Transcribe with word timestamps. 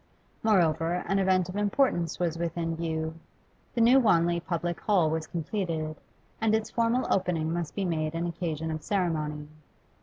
Moreover, 0.41 1.03
an 1.07 1.19
event 1.19 1.47
of 1.47 1.55
importance 1.55 2.17
was 2.19 2.35
within 2.39 2.75
view; 2.75 3.13
the 3.75 3.81
New 3.81 3.99
Wanley 3.99 4.39
Public 4.39 4.79
Hall 4.79 5.11
was 5.11 5.27
completed, 5.27 5.95
and 6.41 6.55
its 6.55 6.71
formal 6.71 7.05
opening 7.13 7.53
must 7.53 7.75
be 7.75 7.85
made 7.85 8.15
an 8.15 8.25
occasion 8.25 8.71
of 8.71 8.81
ceremony. 8.81 9.47